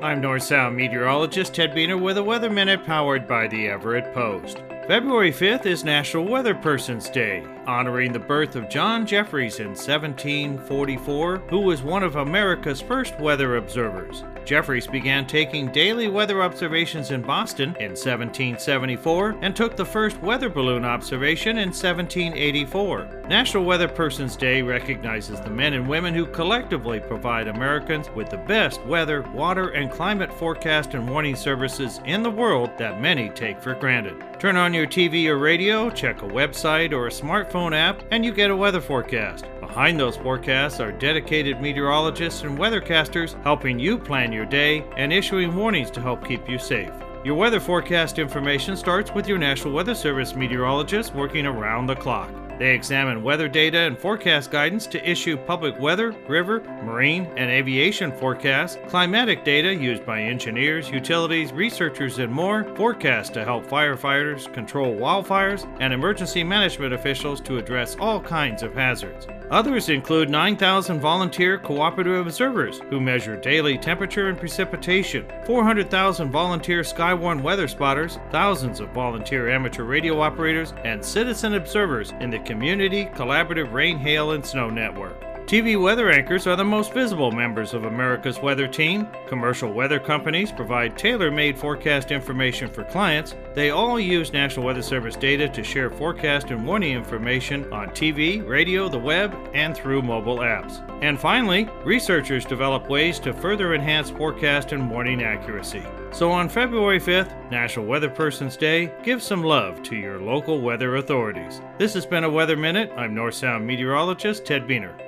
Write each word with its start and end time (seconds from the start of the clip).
I'm 0.00 0.20
North 0.20 0.44
Sound 0.44 0.76
meteorologist 0.76 1.54
Ted 1.54 1.72
Buehner 1.72 2.00
with 2.00 2.18
a 2.18 2.22
Weather 2.22 2.48
Minute 2.48 2.84
powered 2.84 3.26
by 3.26 3.48
the 3.48 3.66
Everett 3.66 4.14
Post. 4.14 4.62
February 4.88 5.30
5th 5.30 5.66
is 5.66 5.84
National 5.84 6.24
Weather 6.24 6.54
Person's 6.54 7.10
Day, 7.10 7.44
honoring 7.66 8.10
the 8.10 8.18
birth 8.18 8.56
of 8.56 8.70
John 8.70 9.04
Jeffries 9.04 9.60
in 9.60 9.74
1744, 9.74 11.36
who 11.50 11.60
was 11.60 11.82
one 11.82 12.02
of 12.02 12.16
America's 12.16 12.80
first 12.80 13.20
weather 13.20 13.56
observers. 13.56 14.24
Jeffries 14.46 14.86
began 14.86 15.26
taking 15.26 15.70
daily 15.72 16.08
weather 16.08 16.42
observations 16.42 17.10
in 17.10 17.20
Boston 17.20 17.76
in 17.80 17.90
1774 17.90 19.36
and 19.42 19.54
took 19.54 19.76
the 19.76 19.84
first 19.84 20.18
weather 20.22 20.48
balloon 20.48 20.86
observation 20.86 21.58
in 21.58 21.68
1784. 21.68 23.24
National 23.28 23.64
Weather 23.64 23.88
Person's 23.88 24.36
Day 24.36 24.62
recognizes 24.62 25.38
the 25.38 25.50
men 25.50 25.74
and 25.74 25.86
women 25.86 26.14
who 26.14 26.24
collectively 26.24 26.98
provide 26.98 27.46
Americans 27.46 28.08
with 28.14 28.30
the 28.30 28.38
best 28.38 28.82
weather, 28.86 29.20
water, 29.34 29.68
and 29.68 29.90
climate 29.90 30.32
forecast 30.32 30.94
and 30.94 31.06
warning 31.06 31.36
services 31.36 32.00
in 32.06 32.22
the 32.22 32.30
world 32.30 32.70
that 32.78 33.02
many 33.02 33.28
take 33.28 33.60
for 33.60 33.74
granted. 33.74 34.16
Turn 34.38 34.56
on 34.56 34.72
your 34.72 34.77
TV 34.86 35.26
or 35.26 35.38
radio, 35.38 35.90
check 35.90 36.22
a 36.22 36.26
website 36.26 36.92
or 36.92 37.06
a 37.06 37.10
smartphone 37.10 37.74
app, 37.74 38.02
and 38.10 38.24
you 38.24 38.32
get 38.32 38.50
a 38.50 38.56
weather 38.56 38.80
forecast. 38.80 39.46
Behind 39.60 39.98
those 39.98 40.16
forecasts 40.16 40.80
are 40.80 40.92
dedicated 40.92 41.60
meteorologists 41.60 42.42
and 42.42 42.58
weathercasters 42.58 43.42
helping 43.42 43.78
you 43.78 43.98
plan 43.98 44.32
your 44.32 44.46
day 44.46 44.84
and 44.96 45.12
issuing 45.12 45.54
warnings 45.54 45.90
to 45.90 46.00
help 46.00 46.26
keep 46.26 46.48
you 46.48 46.58
safe. 46.58 46.92
Your 47.24 47.34
weather 47.34 47.60
forecast 47.60 48.18
information 48.18 48.76
starts 48.76 49.12
with 49.12 49.28
your 49.28 49.38
National 49.38 49.74
Weather 49.74 49.94
Service 49.94 50.34
meteorologist 50.34 51.14
working 51.14 51.46
around 51.46 51.86
the 51.86 51.96
clock. 51.96 52.30
They 52.58 52.74
examine 52.74 53.22
weather 53.22 53.46
data 53.46 53.78
and 53.78 53.96
forecast 53.96 54.50
guidance 54.50 54.88
to 54.88 55.08
issue 55.08 55.36
public 55.36 55.78
weather, 55.78 56.10
river, 56.26 56.60
marine, 56.82 57.26
and 57.36 57.50
aviation 57.50 58.10
forecasts, 58.10 58.78
climatic 58.88 59.44
data 59.44 59.72
used 59.72 60.04
by 60.04 60.22
engineers, 60.22 60.90
utilities, 60.90 61.52
researchers, 61.52 62.18
and 62.18 62.32
more, 62.32 62.64
forecasts 62.74 63.30
to 63.30 63.44
help 63.44 63.64
firefighters 63.66 64.52
control 64.52 64.96
wildfires, 64.96 65.68
and 65.78 65.92
emergency 65.92 66.42
management 66.42 66.92
officials 66.92 67.40
to 67.42 67.58
address 67.58 67.96
all 68.00 68.20
kinds 68.20 68.64
of 68.64 68.74
hazards. 68.74 69.28
Others 69.50 69.88
include 69.88 70.28
9,000 70.28 71.00
volunteer 71.00 71.58
cooperative 71.58 72.26
observers 72.26 72.80
who 72.90 73.00
measure 73.00 73.34
daily 73.34 73.78
temperature 73.78 74.28
and 74.28 74.38
precipitation, 74.38 75.26
400,000 75.46 76.30
volunteer 76.30 76.82
Skywarn 76.82 77.40
weather 77.40 77.66
spotters, 77.66 78.18
thousands 78.30 78.80
of 78.80 78.90
volunteer 78.90 79.48
amateur 79.48 79.84
radio 79.84 80.20
operators, 80.20 80.74
and 80.84 81.02
citizen 81.02 81.54
observers 81.54 82.12
in 82.20 82.28
the 82.28 82.40
Community 82.40 83.06
Collaborative 83.06 83.72
Rain, 83.72 83.96
Hail, 83.96 84.32
and 84.32 84.44
Snow 84.44 84.68
Network. 84.68 85.27
TV 85.48 85.80
weather 85.80 86.10
anchors 86.10 86.46
are 86.46 86.56
the 86.56 86.62
most 86.62 86.92
visible 86.92 87.32
members 87.32 87.72
of 87.72 87.84
America's 87.84 88.38
weather 88.38 88.68
team. 88.68 89.08
Commercial 89.28 89.72
weather 89.72 89.98
companies 89.98 90.52
provide 90.52 90.98
tailor 90.98 91.30
made 91.30 91.56
forecast 91.56 92.10
information 92.10 92.68
for 92.68 92.84
clients. 92.84 93.34
They 93.54 93.70
all 93.70 93.98
use 93.98 94.30
National 94.30 94.66
Weather 94.66 94.82
Service 94.82 95.16
data 95.16 95.48
to 95.48 95.64
share 95.64 95.88
forecast 95.88 96.50
and 96.50 96.66
warning 96.66 96.92
information 96.92 97.64
on 97.72 97.88
TV, 97.92 98.46
radio, 98.46 98.90
the 98.90 98.98
web, 98.98 99.34
and 99.54 99.74
through 99.74 100.02
mobile 100.02 100.40
apps. 100.40 100.82
And 101.02 101.18
finally, 101.18 101.66
researchers 101.82 102.44
develop 102.44 102.90
ways 102.90 103.18
to 103.20 103.32
further 103.32 103.74
enhance 103.74 104.10
forecast 104.10 104.72
and 104.72 104.90
warning 104.90 105.22
accuracy. 105.22 105.82
So 106.12 106.30
on 106.30 106.50
February 106.50 107.00
5th, 107.00 107.50
National 107.50 107.86
Weather 107.86 108.10
Person's 108.10 108.58
Day, 108.58 108.92
give 109.02 109.22
some 109.22 109.42
love 109.42 109.82
to 109.84 109.96
your 109.96 110.20
local 110.20 110.60
weather 110.60 110.96
authorities. 110.96 111.62
This 111.78 111.94
has 111.94 112.04
been 112.04 112.24
a 112.24 112.30
Weather 112.30 112.56
Minute. 112.58 112.92
I'm 112.98 113.14
North 113.14 113.36
Sound 113.36 113.66
meteorologist 113.66 114.44
Ted 114.44 114.68
Buehner. 114.68 115.07